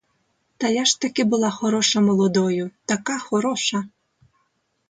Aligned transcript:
Та 0.57 0.67
я 0.69 0.85
ж 0.85 0.99
таки 0.99 1.23
була 1.23 1.49
хороша 1.51 2.01
молодою, 2.01 2.71
така 2.85 3.19
хороша! 3.19 3.83